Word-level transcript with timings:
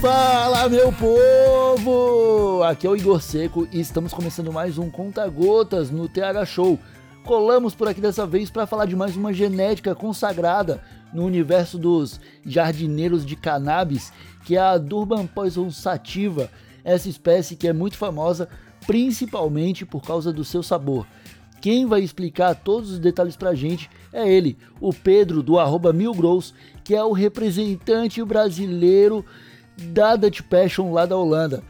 Fala, 0.00 0.68
meu 0.68 0.92
povo! 0.92 2.62
Aqui 2.64 2.86
é 2.86 2.90
o 2.90 2.96
Igor 2.96 3.20
Seco 3.22 3.66
e 3.72 3.80
estamos 3.80 4.12
começando 4.12 4.52
mais 4.52 4.76
um 4.76 4.90
Conta 4.90 5.26
Gotas 5.28 5.90
no 5.90 6.06
TH 6.08 6.44
Show. 6.44 6.78
Colamos 7.24 7.74
por 7.74 7.88
aqui 7.88 8.00
dessa 8.00 8.26
vez 8.26 8.50
para 8.50 8.66
falar 8.66 8.84
de 8.84 8.94
mais 8.94 9.16
uma 9.16 9.32
genética 9.32 9.94
consagrada 9.94 10.82
no 11.14 11.24
universo 11.24 11.78
dos 11.78 12.20
jardineiros 12.44 13.24
de 13.24 13.36
cannabis, 13.36 14.12
que 14.44 14.56
é 14.56 14.60
a 14.60 14.76
Durban 14.76 15.26
Poison 15.26 15.70
sativa, 15.70 16.50
essa 16.84 17.08
espécie 17.08 17.56
que 17.56 17.66
é 17.66 17.72
muito 17.72 17.96
famosa 17.96 18.48
principalmente 18.86 19.86
por 19.86 20.02
causa 20.02 20.32
do 20.32 20.44
seu 20.44 20.62
sabor. 20.62 21.06
Quem 21.60 21.86
vai 21.86 22.02
explicar 22.02 22.54
todos 22.54 22.90
os 22.90 22.98
detalhes 22.98 23.34
pra 23.34 23.54
gente 23.54 23.90
é 24.12 24.30
ele, 24.30 24.58
o 24.80 24.92
Pedro 24.92 25.42
do 25.42 25.58
arroba 25.58 25.92
que 26.84 26.94
é 26.94 27.02
o 27.02 27.12
representante 27.12 28.22
brasileiro 28.22 29.24
da 29.76 30.16
Dutch 30.16 30.42
Passion 30.42 30.92
lá 30.92 31.06
da 31.06 31.16
Holanda. 31.16 31.62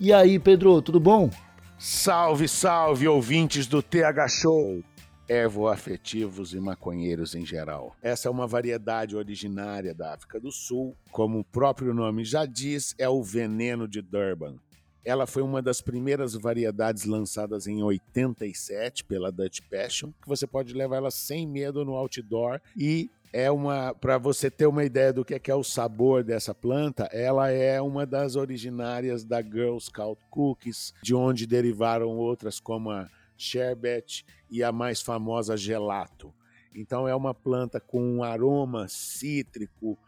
E 0.00 0.12
aí, 0.12 0.38
Pedro, 0.38 0.82
tudo 0.82 1.00
bom? 1.00 1.30
Salve, 1.78 2.48
salve, 2.48 3.06
ouvintes 3.08 3.66
do 3.66 3.82
TH 3.82 4.28
Show! 4.28 4.82
Ervoafetivos 5.28 6.52
e 6.52 6.60
maconheiros 6.60 7.34
em 7.34 7.46
geral. 7.46 7.96
Essa 8.02 8.28
é 8.28 8.30
uma 8.30 8.46
variedade 8.46 9.16
originária 9.16 9.94
da 9.94 10.12
África 10.12 10.38
do 10.38 10.52
Sul. 10.52 10.94
Como 11.10 11.38
o 11.38 11.44
próprio 11.44 11.94
nome 11.94 12.24
já 12.24 12.44
diz, 12.44 12.94
é 12.98 13.08
o 13.08 13.22
veneno 13.22 13.88
de 13.88 14.02
Durban. 14.02 14.56
Ela 15.04 15.26
foi 15.26 15.42
uma 15.42 15.60
das 15.60 15.80
primeiras 15.80 16.34
variedades 16.34 17.04
lançadas 17.04 17.66
em 17.66 17.82
87 17.82 19.04
pela 19.04 19.30
Dutch 19.30 19.60
Passion, 19.70 20.10
que 20.22 20.28
você 20.28 20.46
pode 20.46 20.72
levar 20.72 20.96
ela 20.96 21.10
sem 21.10 21.46
medo 21.46 21.84
no 21.84 21.94
outdoor 21.94 22.60
e 22.76 23.10
é 23.34 23.50
uma 23.50 23.92
para 23.92 24.16
você 24.16 24.48
ter 24.48 24.64
uma 24.64 24.84
ideia 24.84 25.12
do 25.12 25.24
que 25.24 25.34
é, 25.34 25.40
que 25.40 25.50
é 25.50 25.54
o 25.56 25.64
sabor 25.64 26.22
dessa 26.22 26.54
planta, 26.54 27.08
ela 27.12 27.50
é 27.50 27.80
uma 27.80 28.06
das 28.06 28.36
originárias 28.36 29.24
da 29.24 29.42
Girl 29.42 29.76
Scout 29.76 30.22
Cookies, 30.30 30.94
de 31.02 31.16
onde 31.16 31.44
derivaram 31.44 32.10
outras 32.10 32.60
como 32.60 32.92
a 32.92 33.10
Sherbet 33.36 34.24
e 34.48 34.62
a 34.62 34.70
mais 34.70 35.02
famosa 35.02 35.56
Gelato. 35.56 36.32
Então 36.72 37.08
é 37.08 37.14
uma 37.14 37.34
planta 37.34 37.80
com 37.80 38.00
um 38.00 38.22
aroma 38.22 38.86
cítrico, 38.86 39.98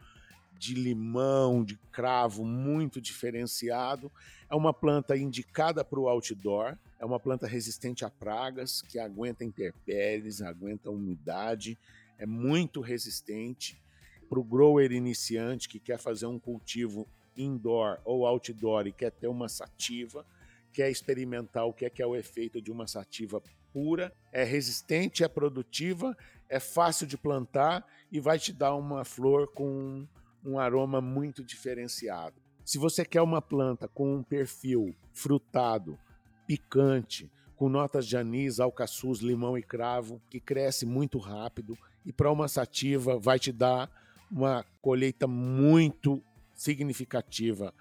de 0.57 0.73
limão, 0.73 1.65
de 1.65 1.75
cravo 1.91 2.45
muito 2.45 3.01
diferenciado. 3.01 4.09
É 4.49 4.55
uma 4.55 4.73
planta 4.73 5.17
indicada 5.17 5.83
para 5.83 5.99
o 5.99 6.07
outdoor, 6.07 6.77
é 6.97 7.05
uma 7.05 7.19
planta 7.19 7.45
resistente 7.45 8.05
a 8.05 8.09
pragas, 8.09 8.81
que 8.81 8.97
aguenta 8.97 9.43
intempéries, 9.43 10.41
aguenta 10.41 10.89
umidade, 10.89 11.77
é 12.17 12.25
muito 12.25 12.81
resistente. 12.81 13.81
Para 14.29 14.39
o 14.39 14.43
grower 14.43 14.91
iniciante 14.91 15.69
que 15.69 15.79
quer 15.79 15.97
fazer 15.97 16.25
um 16.25 16.37
cultivo 16.37 17.07
indoor 17.35 17.99
ou 18.03 18.25
outdoor 18.25 18.87
e 18.87 18.91
quer 18.91 19.11
ter 19.11 19.27
uma 19.27 19.47
sativa, 19.47 20.25
quer 20.73 20.89
experimentar 20.89 21.65
o 21.65 21.73
que 21.73 21.85
é, 21.85 21.89
que 21.89 22.01
é 22.01 22.05
o 22.05 22.15
efeito 22.15 22.61
de 22.61 22.71
uma 22.71 22.87
sativa 22.87 23.41
pura, 23.71 24.13
é 24.31 24.43
resistente, 24.43 25.23
é 25.23 25.27
produtiva, 25.27 26.17
é 26.49 26.59
fácil 26.59 27.07
de 27.07 27.17
plantar 27.17 27.85
e 28.11 28.19
vai 28.19 28.39
te 28.39 28.51
dar 28.51 28.75
uma 28.75 29.05
flor 29.05 29.47
com 29.53 30.05
um 30.43 30.59
aroma 30.59 31.01
muito 31.01 31.43
diferenciado. 31.43 32.35
Se 32.65 32.77
você 32.77 33.05
quer 33.05 33.21
uma 33.21 33.41
planta 33.41 33.87
com 33.87 34.15
um 34.15 34.23
perfil 34.23 34.95
frutado, 35.13 35.97
picante, 36.45 37.31
com 37.57 37.67
notas 37.67 38.07
de 38.07 38.15
anis, 38.15 38.59
alcaçuz, 38.59 39.19
limão 39.19 39.57
e 39.57 39.63
cravo, 39.63 40.21
que 40.29 40.39
cresce 40.39 40.85
muito 40.85 41.17
rápido 41.17 41.75
e 42.05 42.13
para 42.13 42.31
uma 42.31 42.47
sativa 42.47 43.19
vai 43.19 43.39
te 43.39 43.51
dar 43.51 43.89
uma 44.31 44.63
colheita 44.81 45.27
muito 45.27 46.23
significativa, 46.53 47.73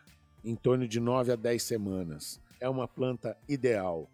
em 0.43 0.57
torno 0.57 0.89
de 0.89 0.99
9 0.99 1.33
a 1.33 1.37
10 1.37 1.63
semanas. 1.63 2.41
É 2.59 2.69
uma 2.69 2.89
planta 2.89 3.37
ideal. 3.49 4.11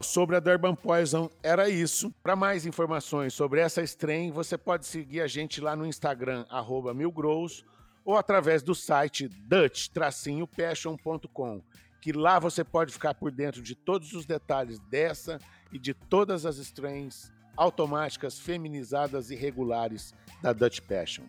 Sobre 0.00 0.36
a 0.36 0.40
Durban 0.40 0.76
Poison 0.76 1.28
era 1.42 1.68
isso. 1.68 2.14
Para 2.22 2.36
mais 2.36 2.64
informações 2.64 3.34
sobre 3.34 3.60
essa 3.60 3.82
strain, 3.82 4.30
você 4.30 4.56
pode 4.56 4.86
seguir 4.86 5.20
a 5.20 5.26
gente 5.26 5.60
lá 5.60 5.74
no 5.74 5.84
Instagram 5.84 6.46
@milgrows 6.94 7.64
ou 8.04 8.16
através 8.16 8.62
do 8.62 8.72
site 8.74 9.28
dutch-passion.com, 9.28 11.62
que 12.00 12.12
lá 12.12 12.38
você 12.38 12.62
pode 12.62 12.92
ficar 12.92 13.14
por 13.14 13.30
dentro 13.30 13.62
de 13.62 13.74
todos 13.74 14.12
os 14.12 14.24
detalhes 14.24 14.78
dessa 14.78 15.38
e 15.72 15.78
de 15.78 15.92
todas 15.92 16.46
as 16.46 16.58
strains 16.58 17.32
automáticas, 17.56 18.38
feminizadas 18.38 19.30
e 19.30 19.34
regulares 19.34 20.14
da 20.40 20.52
Dutch 20.52 20.80
Passion. 20.80 21.24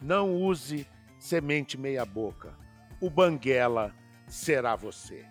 Não 0.00 0.34
use 0.34 0.86
semente 1.18 1.78
meia 1.78 2.04
boca. 2.04 2.54
O 3.00 3.08
Banguela 3.08 3.94
será 4.28 4.76
você. 4.76 5.24